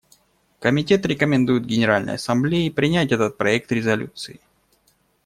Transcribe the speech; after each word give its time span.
Комитет 0.59 1.05
рекомендует 1.05 1.67
Генеральной 1.67 2.15
Ассамблее 2.15 2.71
принять 2.71 3.11
этот 3.11 3.37
проект 3.37 3.71
резолюции. 3.71 4.41